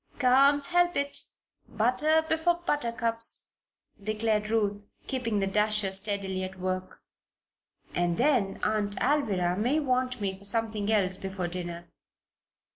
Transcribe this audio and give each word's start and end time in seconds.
"Can't 0.17 0.65
help 0.65 0.97
it. 0.97 1.25
Butter 1.69 2.25
before 2.27 2.61
buttercups," 2.65 3.51
declared 4.01 4.49
Ruth, 4.49 4.87
keeping 5.05 5.37
the 5.37 5.45
dasher 5.45 5.93
steadily 5.93 6.43
at 6.43 6.57
work. 6.57 7.01
"And 7.93 8.17
then, 8.17 8.59
Aunt 8.63 8.95
Alvirah 8.99 9.55
may 9.59 9.79
want 9.79 10.19
me 10.19 10.35
for 10.35 10.43
something 10.45 10.91
else 10.91 11.17
before 11.17 11.47
dinner." 11.47 11.87